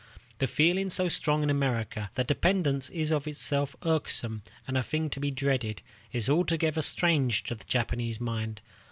[0.39, 5.11] The feeling, so strong in America, that dependence is of itself irksome and a thing
[5.11, 8.61] to be dreaded, is altogether strange to the Japanese mind.